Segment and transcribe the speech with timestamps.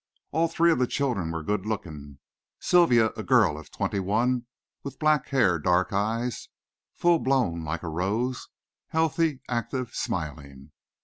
[0.31, 2.17] All three of the children were good looking,
[2.59, 4.47] Sylvia, a girl of twenty one,
[4.81, 6.49] with black hair, dark eyes,
[6.95, 8.47] full blown like a rose,
[8.87, 10.71] healthy, active, smiling.